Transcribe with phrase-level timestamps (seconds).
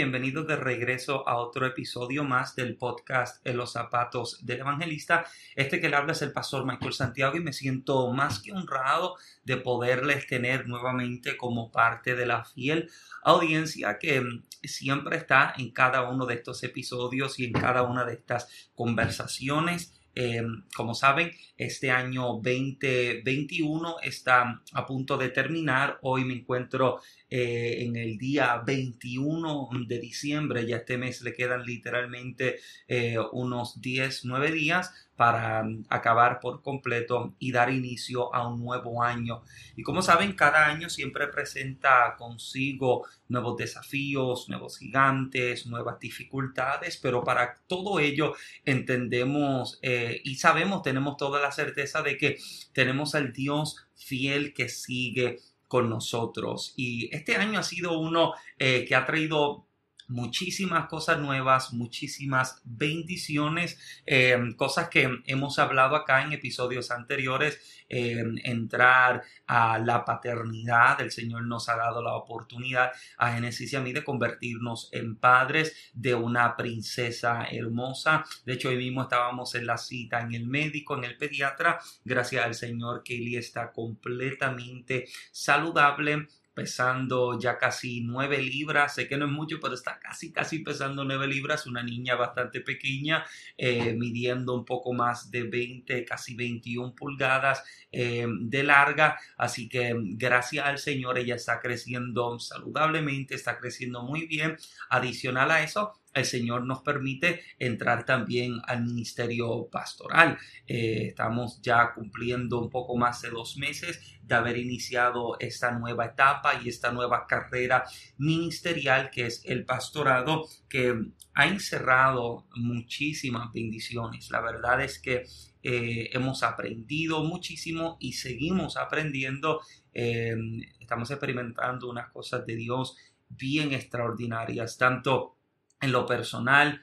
[0.00, 5.26] Bienvenidos de regreso a otro episodio más del podcast En los zapatos del evangelista.
[5.54, 9.16] Este que le habla es el pastor Michael Santiago y me siento más que honrado
[9.44, 12.90] de poderles tener nuevamente como parte de la fiel
[13.22, 14.24] audiencia que
[14.62, 20.00] siempre está en cada uno de estos episodios y en cada una de estas conversaciones
[20.14, 25.98] Em, como saben, este año 2021 está a punto de terminar.
[26.02, 30.66] Hoy me encuentro eh, en el día 21 de diciembre.
[30.66, 36.62] Ya este mes le quedan literalmente eh, unos 10, 9 días para mm, acabar por
[36.62, 39.42] completo y dar inicio a un nuevo año.
[39.76, 47.22] Y como saben, cada año siempre presenta consigo nuevos desafíos, nuevos gigantes, nuevas dificultades, pero
[47.22, 52.38] para todo ello entendemos eh, y sabemos, tenemos toda la certeza de que
[52.72, 55.38] tenemos al Dios fiel que sigue
[55.70, 56.74] con nosotros.
[56.76, 59.68] Y este año ha sido uno eh, que ha traído
[60.10, 68.22] muchísimas cosas nuevas, muchísimas bendiciones, eh, cosas que hemos hablado acá en episodios anteriores, eh,
[68.44, 73.80] entrar a la paternidad, el Señor nos ha dado la oportunidad a Génesis y a
[73.80, 78.24] mí de convertirnos en padres de una princesa hermosa.
[78.44, 82.44] De hecho, hoy mismo estábamos en la cita en el médico, en el pediatra, gracias
[82.44, 86.28] al Señor que Eli está completamente saludable
[86.60, 91.06] pesando ya casi 9 libras, sé que no es mucho, pero está casi, casi pesando
[91.06, 93.24] 9 libras, una niña bastante pequeña,
[93.56, 99.94] eh, midiendo un poco más de 20, casi 21 pulgadas eh, de larga, así que
[99.96, 104.58] gracias al Señor ella está creciendo saludablemente, está creciendo muy bien,
[104.90, 110.38] adicional a eso, el Señor nos permite entrar también al ministerio pastoral.
[110.66, 116.06] Eh, estamos ya cumpliendo un poco más de dos meses de haber iniciado esta nueva
[116.06, 117.84] etapa y esta nueva carrera
[118.16, 120.94] ministerial que es el pastorado que
[121.34, 124.30] ha encerrado muchísimas bendiciones.
[124.30, 125.26] La verdad es que
[125.64, 129.62] eh, hemos aprendido muchísimo y seguimos aprendiendo.
[129.92, 130.36] Eh,
[130.78, 132.96] estamos experimentando unas cosas de Dios
[133.28, 135.38] bien extraordinarias, tanto
[135.80, 136.82] en lo personal,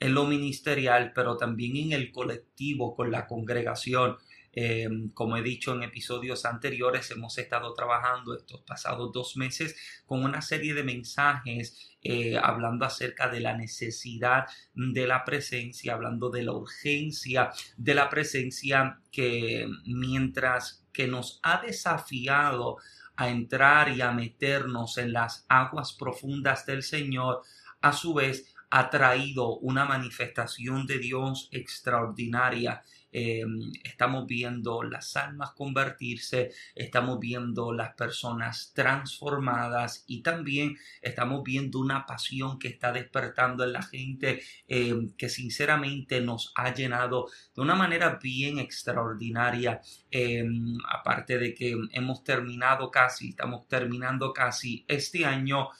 [0.00, 4.16] en lo ministerial, pero también en el colectivo, con la congregación.
[4.58, 10.24] Eh, como he dicho en episodios anteriores, hemos estado trabajando estos pasados dos meses con
[10.24, 16.42] una serie de mensajes eh, hablando acerca de la necesidad de la presencia, hablando de
[16.42, 22.78] la urgencia de la presencia que mientras que nos ha desafiado
[23.16, 27.42] a entrar y a meternos en las aguas profundas del Señor,
[27.82, 32.82] a su vez ha traído una manifestación de Dios extraordinaria.
[33.18, 41.78] Em, estamos viendo las almas convertirse, estamos viendo las personas transformadas y también estamos viendo
[41.78, 47.62] una pasión que está despertando en la gente em, que sinceramente nos ha llenado de
[47.62, 49.80] una manera bien extraordinaria.
[50.10, 55.70] Em, aparte de que hemos terminado casi, estamos terminando casi este año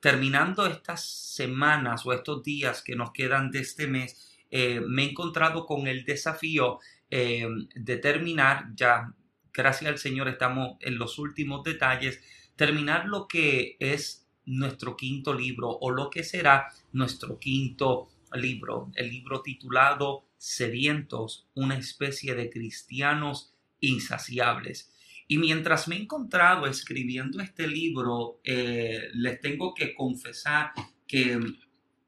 [0.00, 5.10] terminando estas semanas o estos días que nos quedan de este mes, eh, me he
[5.10, 6.78] encontrado con el desafío
[7.10, 9.12] em, de terminar, ya
[9.52, 12.22] gracias al Señor estamos en los últimos detalles,
[12.54, 19.10] terminar lo que es nuestro quinto libro o lo que será nuestro quinto libro, el
[19.10, 24.92] libro titulado Sedientos, una especie de cristianos insaciables.
[25.26, 30.70] Y mientras me he encontrado escribiendo este libro, eh, les tengo que confesar
[31.08, 31.40] que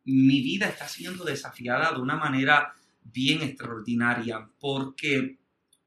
[0.07, 2.73] mi vida está siendo desafiada de una manera
[3.03, 5.39] bien extraordinaria, porque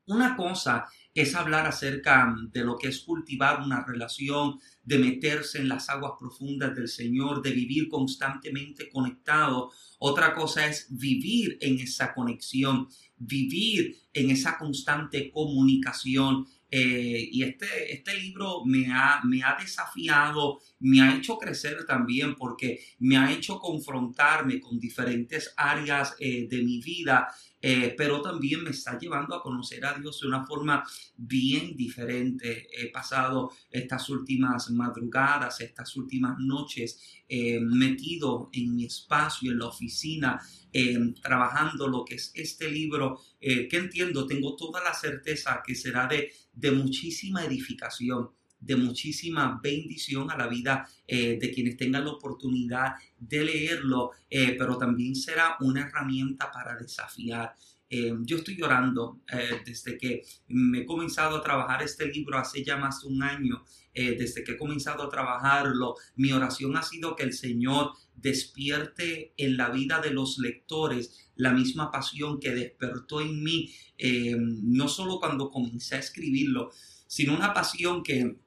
[0.05, 5.69] una cosa es hablar acerca de lo que es cultivar una relación, de meterse en
[5.69, 9.71] las aguas profundas del Señor, de vivir constantemente conectado.
[9.99, 12.87] Otra cosa es vivir en esa conexión,
[13.17, 20.59] vivir en esa constante comunicación eh, y este, este libro me ha, me ha desafiado,
[20.79, 26.61] me ha hecho crecer también porque me ha hecho confrontarme con diferentes áreas eh, de
[26.63, 27.27] mi vida
[27.61, 30.83] eh, pero también me está llevando a conocer a Dios de una forma
[31.17, 32.67] bien diferente.
[32.71, 39.67] He pasado estas últimas madrugadas, estas últimas noches eh, metido en mi espacio, en la
[39.67, 40.41] oficina,
[40.71, 46.07] eh, trabajando lo que es este libro, que entiendo, tengo toda la certeza que será
[46.07, 52.11] de, de muchísima edificación de muchísima bendición a la vida eh, de quienes tengan la
[52.11, 57.55] oportunidad de leerlo, eh, pero también será una herramienta para desafiar.
[57.91, 59.21] Eh, yo estoy llorando
[59.65, 63.63] desde que me he comenzado a trabajar este libro hace ya más de un año,
[63.91, 65.95] desde que he comenzado a trabajarlo.
[66.15, 71.51] Mi oración ha sido que el Señor despierte en la vida de los lectores la
[71.51, 76.69] misma pasión que despertó en mí, no solo cuando comencé a escribirlo,
[77.07, 78.37] sino una pasión que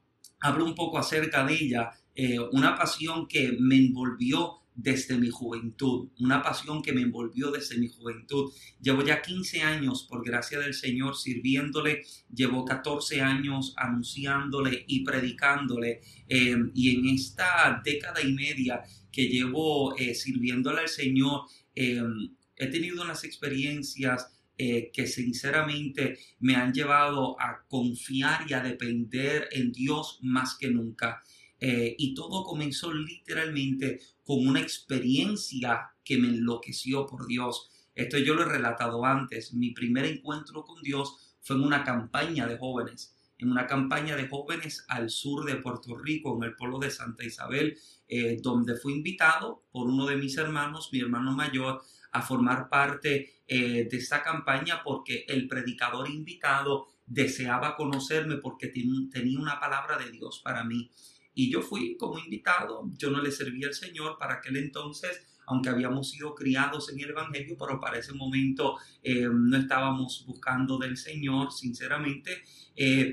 [0.43, 6.09] hablo un poco acerca de ella, eh, una pasión que me envolvió desde mi juventud,
[6.19, 8.53] una pasión que me envolvió desde mi juventud.
[8.81, 12.03] Llevo ya 15 años, por gracia del Señor, sirviéndole,
[12.35, 19.95] llevo 14 años anunciándole y predicándole, eh, y en esta década y media que llevo
[19.97, 21.43] eh, sirviéndole al Señor,
[21.75, 24.31] he tenido unas experiencias
[24.65, 30.71] eh, que sinceramente me han llevado a confiar y a depender en Dios más que
[30.71, 31.21] nunca.
[31.59, 37.71] Eh, y todo comenzó literalmente con una experiencia que me enloqueció por Dios.
[37.97, 39.53] Esto yo lo he relatado antes.
[39.53, 44.29] Mi primer encuentro con Dios fue en una campaña de jóvenes, en una campaña de
[44.29, 47.77] jóvenes al sur de Puerto Rico, en el pueblo de Santa Isabel,
[48.15, 51.81] eh, donde fui invitado por uno de mis hermanos, mi hermano mayor,
[52.11, 59.41] a formar parte eh, de esta campaña porque el predicador invitado deseaba conocerme porque tenía
[59.41, 60.91] una palabra de Dios para mí.
[61.33, 65.71] Y yo fui como invitado, yo no le servía al Señor para aquel entonces, aunque
[65.71, 70.99] habíamos sido criados en el Evangelio, pero para ese momento eh, no estábamos buscando del
[70.99, 72.43] Señor, sinceramente,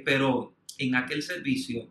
[0.03, 1.89] pero en aquel servicio,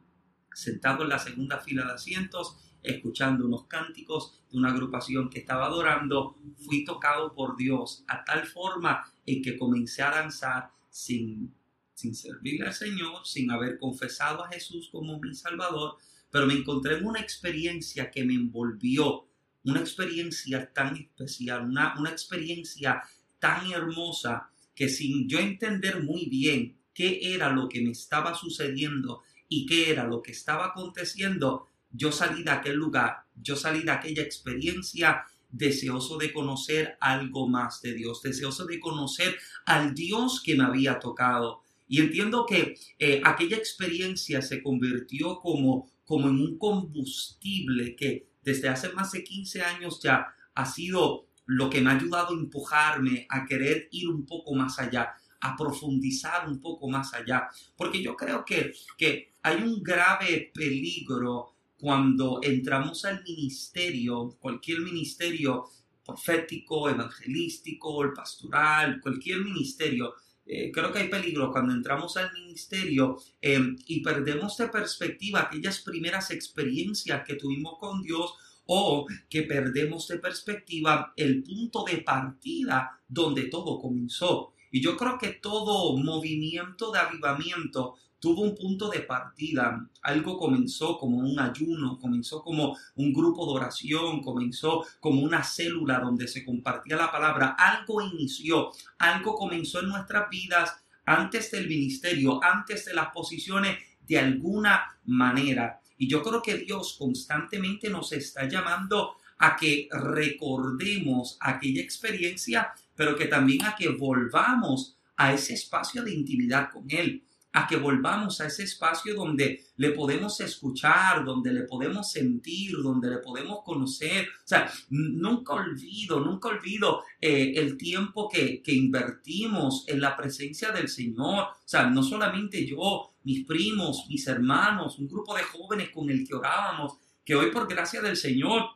[0.53, 5.67] sentado en la segunda fila de asientos, escuchando unos cánticos de una agrupación que estaba
[5.67, 11.55] adorando, fui tocado por Dios a tal forma en que comencé a danzar sin,
[11.95, 15.97] sin servirle al Señor, sin haber confesado a Jesús como mi Salvador,
[16.31, 19.27] pero me encontré en una experiencia que me envolvió,
[19.65, 23.03] una experiencia tan especial, una, una experiencia
[23.39, 29.23] tan hermosa que sin yo entender muy bien qué era lo que me estaba sucediendo
[29.49, 33.91] y qué era lo que estaba aconteciendo, yo salí de aquel lugar, yo salí de
[33.91, 40.55] aquella experiencia deseoso de conocer algo más de Dios, deseoso de conocer al Dios que
[40.55, 41.63] me había tocado.
[41.87, 48.69] Y entiendo que eh, aquella experiencia se convirtió como, como en un combustible que desde
[48.69, 53.27] hace más de 15 años ya ha sido lo que me ha ayudado a empujarme
[53.31, 57.49] a querer ir un poco más allá, a profundizar un poco más allá.
[57.75, 65.65] Porque yo creo que, que hay un grave peligro cuando entramos al ministerio, cualquier ministerio
[66.05, 70.15] profético, evangelístico, el pastoral, cualquier ministerio,
[70.45, 75.81] eh, creo que hay peligro cuando entramos al ministerio em, y perdemos de perspectiva aquellas
[75.81, 78.33] primeras experiencias que tuvimos con Dios
[78.65, 84.55] o que perdemos de perspectiva el punto de partida donde todo comenzó.
[84.71, 89.89] Y yo creo que todo movimiento de avivamiento tuvo un punto de partida.
[90.03, 96.01] Algo comenzó como un ayuno, comenzó como un grupo de oración, comenzó como una célula
[96.01, 97.57] donde se compartía la palabra.
[97.59, 104.19] Algo inició, algo comenzó en nuestras vidas antes del ministerio, antes de las posiciones de
[104.19, 105.81] alguna manera.
[105.97, 113.17] Y yo creo que Dios constantemente nos está llamando a que recordemos aquella experiencia, pero
[113.17, 117.23] que también a que volvamos a ese espacio de intimidad con Él
[117.59, 123.11] a que volvamos a ese espacio donde le podemos escuchar, donde le podemos sentir, donde
[123.11, 124.29] le podemos conocer.
[124.29, 130.71] O sea, nunca olvido, nunca olvido eh, el tiempo que, que invertimos en la presencia
[130.71, 131.45] del Señor.
[131.45, 136.27] O sea, no solamente yo, mis primos, mis hermanos, un grupo de jóvenes con el
[136.27, 138.67] que orábamos, que hoy por gracia del Señor,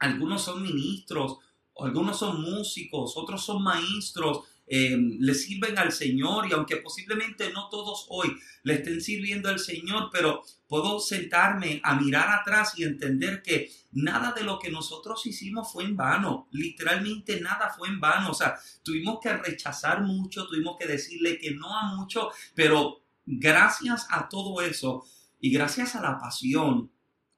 [0.00, 1.38] algunos son ministros,
[1.78, 7.70] algunos son músicos, otros son maestros, Em, le sirven al Señor y aunque posiblemente no
[7.70, 13.42] todos hoy le estén sirviendo al Señor, pero puedo sentarme a mirar atrás y entender
[13.42, 18.30] que nada de lo que nosotros hicimos fue en vano, literalmente nada fue en vano,
[18.30, 24.06] o sea, tuvimos que rechazar mucho, tuvimos que decirle que no a mucho, pero gracias
[24.10, 25.06] a todo eso
[25.40, 26.90] y gracias a la pasión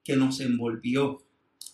[0.03, 1.23] que nos envolvió,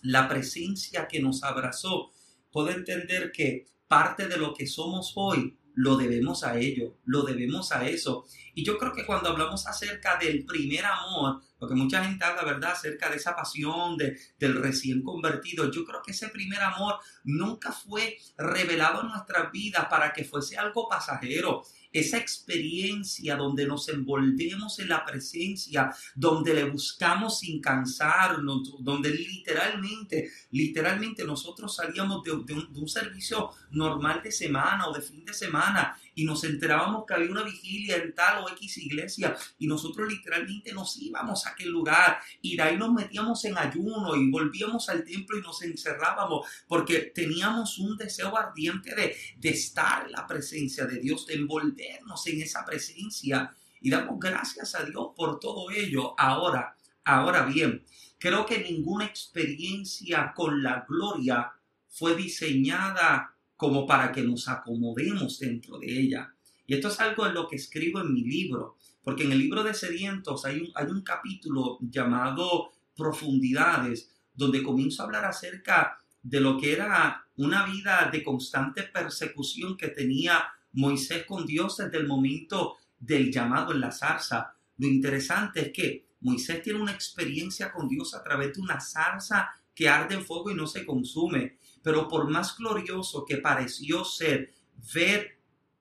[0.02, 2.12] la presencia que nos abrazó,
[2.52, 7.70] puedo entender que parte de lo que somos hoy lo debemos a ello, lo debemos
[7.70, 8.24] a eso.
[8.58, 12.72] Y yo creo que cuando hablamos acerca del primer amor, porque mucha gente habla, ¿verdad?,
[12.72, 17.70] acerca de esa pasión de, del recién convertido, yo creo que ese primer amor nunca
[17.70, 21.62] fue revelado en nuestras vidas para que fuese algo pasajero
[21.92, 30.30] esa experiencia donde nos envolvemos en la presencia, donde le buscamos sin cansarnos, donde literalmente,
[30.50, 36.24] literalmente nosotros salíamos de, un, servicio normal de semana o de fin de semana y
[36.24, 40.96] nos enterábamos que había una vigilia en tal o X iglesia y nosotros literalmente nos
[40.96, 45.38] íbamos a aquel lugar y de ahí nos metíamos en ayuno y volvíamos al templo
[45.38, 50.98] y nos encerrábamos porque teníamos un deseo ardiente de, de estar en la presencia de
[50.98, 56.18] Dios, de envolver en esa presencia y damos gracias a Dios por todo ello.
[56.18, 57.84] Ahora, ahora bien,
[58.18, 61.52] creo que ninguna experiencia con la gloria
[61.88, 66.32] fue diseñada como para que nos acomodemos dentro de ella.
[66.64, 69.64] Y esto es algo en lo que escribo en mi libro, porque en el libro
[69.64, 76.40] de Sedientos hay un, hay un capítulo llamado Profundidades, donde comienzo a hablar acerca de
[76.40, 82.06] lo que era una vida de constante persecución que tenía Moisés con Dios desde el
[82.06, 84.54] momento del llamado en la zarza.
[84.76, 89.50] Lo interesante es que Moisés tiene una experiencia con Dios a través de una zarza
[89.74, 91.56] que arde en fuego y no se consume.
[91.82, 94.54] Pero por más glorioso que pareció ser
[94.94, 95.40] ver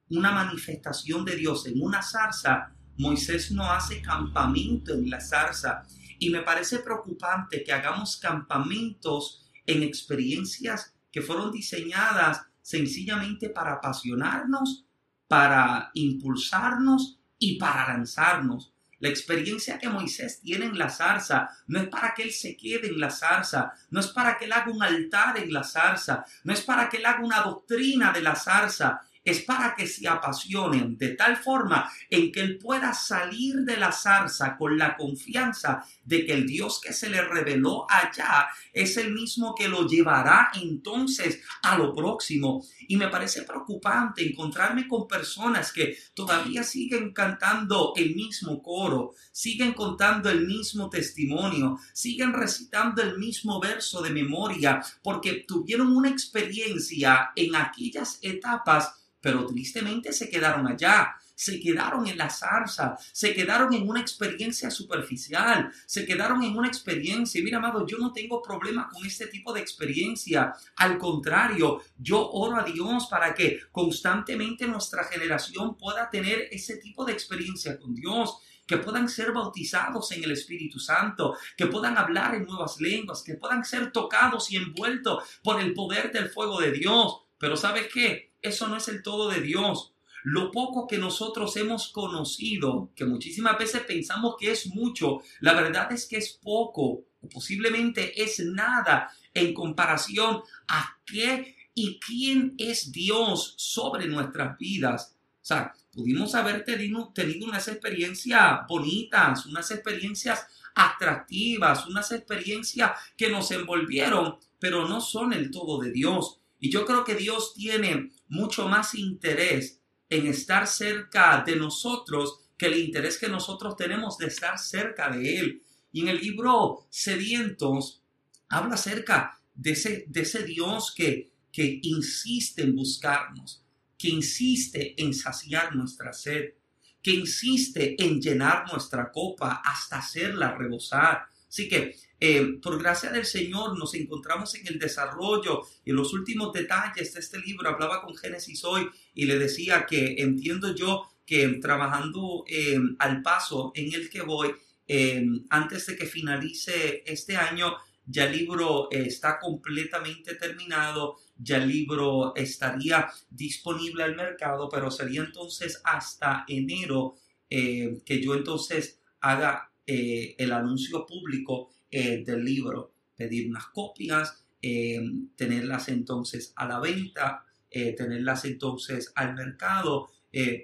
[0.10, 5.84] una manifestación de Dios en una zarza, Moisés no hace campamento en la zarza.
[6.20, 14.86] Y me parece preocupante que hagamos campamentos en experiencias que fueron diseñadas sencillamente para apasionarnos,
[15.28, 18.74] para impulsarnos y para lanzarnos.
[19.00, 22.88] La experiencia que Moisés tiene en la zarza no es para que él se quede
[22.88, 26.54] en la zarza, no es para que él haga un altar en la zarza, no
[26.54, 29.02] es para que él haga una doctrina de la zarza,
[29.32, 33.92] es para que se apasionen de tal forma en que él pueda salir de la
[33.92, 39.14] zarza con la confianza de que el Dios que se le reveló allá es el
[39.14, 42.64] mismo que lo llevará entonces a lo próximo.
[42.88, 49.74] Y me parece preocupante encontrarme con personas que todavía siguen cantando el mismo coro, siguen
[49.74, 57.32] contando el mismo testimonio, siguen recitando el mismo verso de memoria, porque tuvieron una experiencia
[57.36, 63.72] en aquellas etapas pero tristemente se quedaron allá, se quedaron en la zarza, se quedaron
[63.72, 67.44] en una experiencia superficial, se quedaron en una experiencia.
[67.44, 70.56] Mira, amado, yo no tengo problema con este tipo de experiencia.
[70.78, 77.06] Al contrario, yo oro a Dios para que constantemente nuestra generación pueda tener ese tipo
[77.06, 82.34] de experiencia con Dios que puedan ser bautizados en el Espíritu Santo, que puedan hablar
[82.34, 86.72] en nuevas lenguas, que puedan ser tocados y envueltos por el poder del fuego de
[86.72, 87.22] Dios.
[87.38, 88.27] Pero ¿sabes qué?
[88.48, 89.94] Eso no es el todo de Dios.
[90.24, 95.92] Lo poco que nosotros hemos conocido, que muchísimas veces pensamos que es mucho, la verdad
[95.92, 102.92] es que es poco o posiblemente es nada en comparación a qué y quién es
[102.92, 105.16] Dios sobre nuestras vidas.
[105.42, 113.30] O sea, pudimos haber tenido, tenido unas experiencias bonitas, unas experiencias atractivas, unas experiencias que
[113.30, 116.40] nos envolvieron, pero no son el todo de Dios.
[116.60, 122.68] Y yo creo que Dios tiene mucho más interés en estar cerca de nosotros que
[122.68, 125.64] el interés que nosotros tenemos de estar cerca de Él.
[125.92, 128.02] Y en el libro Sedientos
[128.50, 133.64] habla acerca de ese, de ese Dios que, que insiste en buscarnos,
[133.98, 136.54] que insiste en saciar nuestra sed,
[137.02, 141.26] que insiste en llenar nuestra copa hasta hacerla rebosar.
[141.48, 146.52] Así que eh, por gracia del Señor nos encontramos en el desarrollo y los últimos
[146.52, 147.70] detalles de este libro.
[147.70, 153.72] Hablaba con Génesis hoy y le decía que entiendo yo que trabajando eh, al paso
[153.76, 154.52] en el que voy,
[154.88, 161.68] eh, antes de que finalice este año, ya el libro está completamente terminado, ya el
[161.68, 167.18] libro estaría disponible al mercado, pero sería entonces hasta enero
[167.50, 175.00] que yo entonces haga el anuncio público eh, del libro, pedir unas copias, eh,
[175.36, 180.10] tenerlas entonces a la venta, eh, tenerlas entonces al mercado,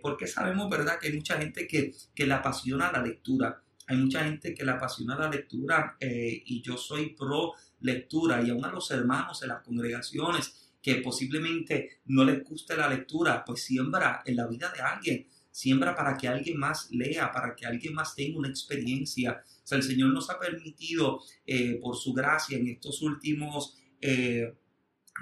[0.03, 3.59] porque sabemos, ¿verdad?, que hay mucha gente que, que le apasiona la lectura.
[3.87, 8.63] Hay mucha gente que le apasiona la lectura y yo soy pro lectura y aún
[8.65, 14.21] a los hermanos en las congregaciones que posiblemente no les guste la lectura, pues siembra
[14.25, 18.13] en la vida de alguien, siembra para que alguien más lea, para que alguien más
[18.15, 22.67] tenga una experiencia o sea, el Señor nos ha permitido, eh, por su gracia, en
[22.67, 24.53] estos últimos, eh,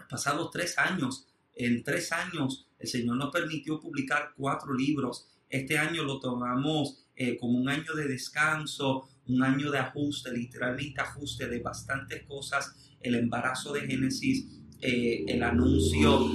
[0.09, 5.27] pasados tres años, en tres años, El Señor nos permitió publicar cuatro libros.
[5.47, 10.99] Este año lo tomamos eh, como un año de descanso, un año de ajuste, literalmente
[10.99, 14.47] ajuste de bastantes cosas, el embarazo de Génesis,
[14.79, 16.27] el anuncio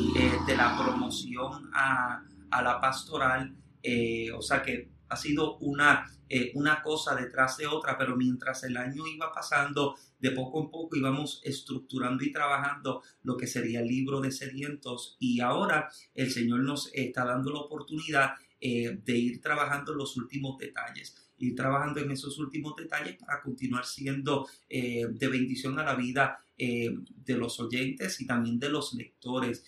[0.47, 3.57] de la promoción a, a la pastoral,
[4.33, 8.77] o sea que ha sido una eh, una cosa detrás de otra, pero mientras el
[8.77, 13.87] año iba pasando, de poco en poco íbamos estructurando y trabajando lo que sería el
[13.87, 19.41] libro de sedientos y ahora el Señor nos está dando la oportunidad eh, de ir
[19.41, 25.29] trabajando los últimos detalles ir trabajando en esos últimos detalles para continuar siendo eh, de
[25.29, 29.63] bendición a la vida de los oyentes y también de los lectores.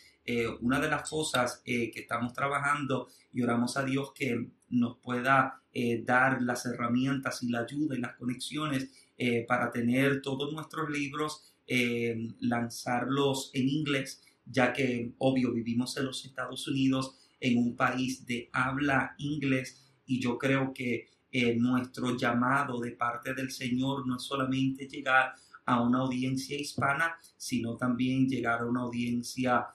[0.62, 6.02] una de las cosas que estamos trabajando y oramos a Dios que nos pueda eh,
[6.04, 11.54] dar las herramientas y la ayuda y las conexiones eh, para tener todos nuestros libros,
[11.66, 18.26] eh, lanzarlos en inglés, ya que obvio vivimos en los Estados Unidos, en un país
[18.26, 21.06] de habla inglés, y yo creo que
[21.58, 25.34] nuestro llamado de parte del Señor no es solamente llegar
[25.66, 29.66] a una audiencia hispana, sino también llegar a una audiencia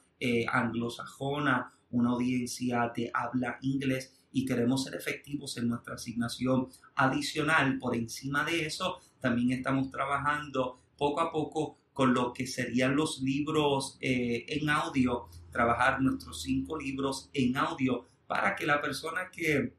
[0.51, 7.77] anglosajona, una audiencia de habla inglés y queremos ser efectivos en nuestra asignación adicional.
[7.79, 13.21] Por encima de eso, también estamos trabajando poco a poco con lo que serían los
[13.21, 19.75] libros eh, en audio, trabajar nuestros cinco libros en audio para que la persona que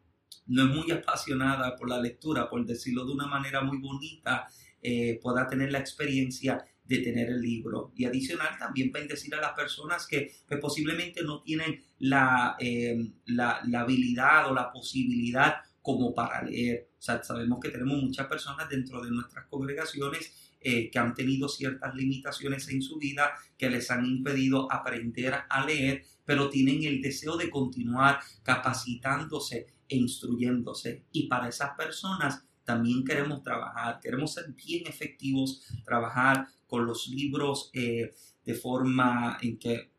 [0.46, 4.46] no es muy apasionada por la lectura, por decirlo de una manera muy bonita,
[4.80, 7.93] eh, pueda tener la experiencia de tener el libro.
[7.97, 13.81] Y adicional también bendecir a las personas que, posiblemente no tienen la, eh, la, la,
[13.81, 16.88] habilidad o la posibilidad como para leer.
[16.99, 20.33] O sea, sabemos que tenemos muchas personas dentro de nuestras congregaciones
[20.67, 25.67] eh, que han tenido ciertas limitaciones en su vida que les han impedido aprender a
[25.67, 31.05] leer, pero tienen el deseo de continuar capacitándose e instruyéndose.
[31.12, 37.70] Y para esas personas también queremos trabajar, queremos ser bien efectivos, trabajar con los libros
[37.72, 38.12] eh,
[38.44, 39.92] de forma en que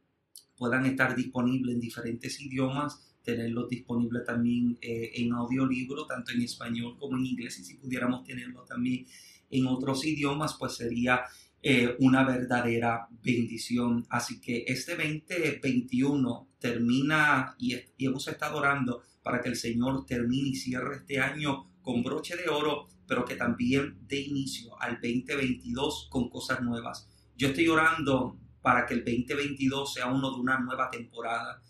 [0.58, 6.98] puedan estar disponibles en diferentes idiomas, tenerlos disponibles también eh, en audiolibro, tanto en español
[7.00, 9.08] como en inglés, y si pudiéramos tenerlo también
[9.50, 11.22] en otros idiomas, pues sería
[11.62, 14.06] eh, una verdadera bendición.
[14.10, 20.50] Así que este 2021 termina y, y hemos estado orando para que el Señor termine
[20.50, 26.08] y cierre este año con broche de oro pero que también dé inicio al 2022
[26.10, 27.08] con cosas nuevas.
[27.38, 31.62] Yo estoy orando para que el 2022 sea uno de una nueva temporada.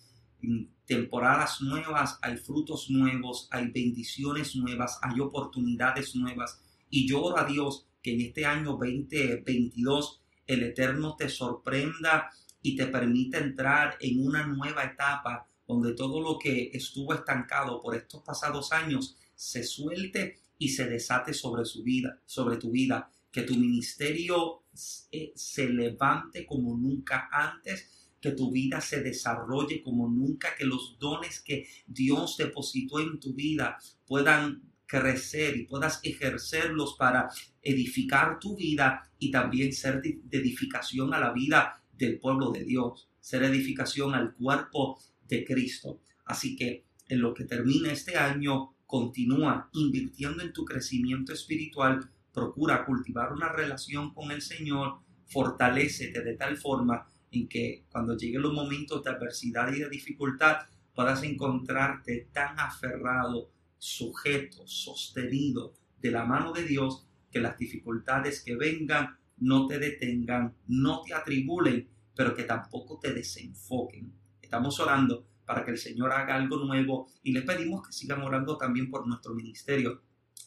[0.86, 6.62] Temporadas nuevas hay frutos nuevos, hay bendiciones nuevas, hay oportunidades nuevas.
[6.90, 12.30] Y yo oro a Dios que en este año 2022 el Eterno te sorprenda
[12.62, 17.96] y te permita entrar en una nueva etapa donde todo lo que estuvo estancado por
[17.96, 23.44] estos pasados años se suelte y se desate sobre su vida, sobre tu vida, que
[23.44, 24.64] tu ministerio
[25.12, 30.98] eh, se levante como nunca antes, que tu vida se desarrolle como nunca, que los
[31.00, 37.30] dones que Dios depositó en tu vida puedan crecer y puedas ejercerlos para
[37.62, 43.10] edificar tu vida y también ser de edificación a la vida del pueblo de Dios,
[43.20, 46.02] ser edificación al cuerpo de Cristo.
[46.26, 52.86] Así que en lo que termina este año, Continúa invirtiendo en tu crecimiento espiritual, procura
[52.86, 58.54] cultivar una relación con el Señor, fortalecete de tal forma en que cuando lleguen los
[58.54, 66.54] momentos de adversidad y de dificultad puedas encontrarte tan aferrado, sujeto, sostenido de la mano
[66.54, 72.44] de Dios, que las dificultades que vengan no te detengan, no te atribulen, pero que
[72.44, 74.14] tampoco te desenfoquen.
[74.42, 78.58] Estamos orando para que el Señor haga algo nuevo y les pedimos que sigan orando
[78.58, 80.02] también por nuestro ministerio.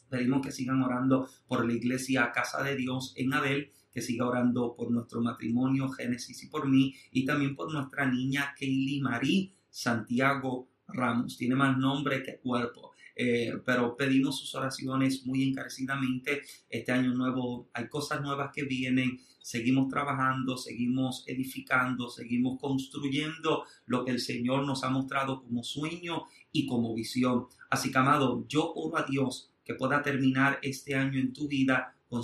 [0.08, 4.74] Pedimos que sigan orando por la iglesia Casa de Dios en Adel, que siga orando
[4.76, 10.68] por nuestro matrimonio Génesis y por mí, y también por nuestra niña Kaylee Marie Santiago
[10.86, 11.36] Ramos.
[11.36, 12.92] Tiene más nombre que cuerpo.
[13.20, 16.42] Eh, pero pedimos sus oraciones muy encarecidamente.
[16.70, 24.04] Este año nuevo hay cosas nuevas que vienen, seguimos trabajando, seguimos edificando, seguimos construyendo lo
[24.04, 27.48] que el Señor nos ha mostrado como sueño y como visión.
[27.68, 31.96] Así que, amado, yo oro a Dios que pueda terminar este año en tu vida
[32.08, 32.22] con,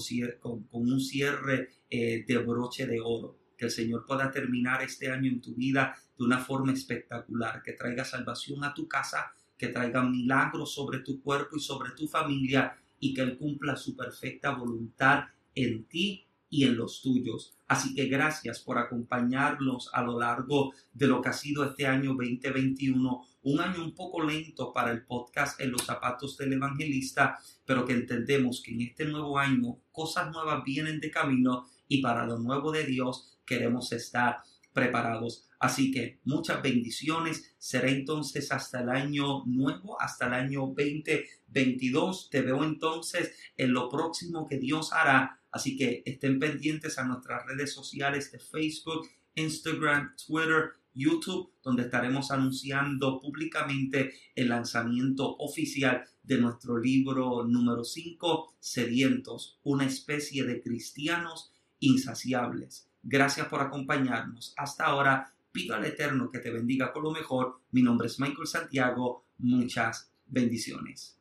[0.70, 3.36] un cierre eh, de broche de oro.
[3.58, 7.72] Que el Señor pueda terminar este año en tu vida de una forma espectacular, que
[7.72, 12.76] traiga salvación a tu casa, que traiga milagros sobre tu cuerpo y sobre tu familia
[12.98, 17.56] y que Él cumpla su perfecta voluntad en ti y en los tuyos.
[17.66, 22.14] Así que gracias por acompañarnos a lo largo de lo que ha sido este año
[22.14, 27.84] 2021, un año un poco lento para el podcast En los zapatos del evangelista, pero
[27.84, 32.38] que entendemos que en este nuevo año cosas nuevas vienen de camino y para lo
[32.38, 34.38] nuevo de Dios queremos estar
[34.74, 35.48] preparados.
[35.58, 37.54] Así que muchas bendiciones.
[37.56, 42.28] Será entonces hasta el año nuevo, hasta el año 2022.
[42.28, 45.40] Te veo entonces en lo próximo que Dios hará.
[45.50, 52.30] Así que estén pendientes a nuestras redes sociales de Facebook, Instagram, Twitter, YouTube, donde estaremos
[52.30, 61.52] anunciando públicamente el lanzamiento oficial de nuestro libro número 5, Sedientos, una especie de cristianos
[61.78, 62.88] insaciables.
[63.04, 64.54] Gracias por acompañarnos.
[64.56, 67.60] Hasta ahora, pido al Eterno que te bendiga con lo mejor.
[67.72, 69.26] Mi nombre es Michael Santiago.
[69.38, 71.18] Muchas bendiciones.